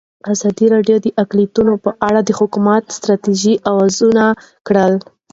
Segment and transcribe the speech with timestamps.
[0.33, 4.25] ازادي راډیو د اقلیتونه په اړه د حکومتي ستراتیژۍ ارزونه
[4.67, 4.89] کړې.